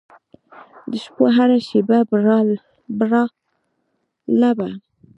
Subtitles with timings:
[0.89, 1.97] د شپو هره شیبه
[2.97, 4.69] برالبه